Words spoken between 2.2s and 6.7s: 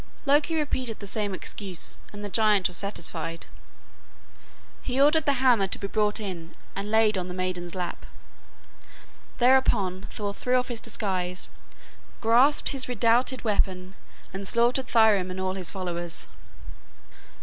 the giant was satisfied. He ordered the hammer to be brought in